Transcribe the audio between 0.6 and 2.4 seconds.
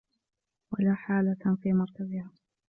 وَلَا حَالَّةً فِي مَرْكَزِهَا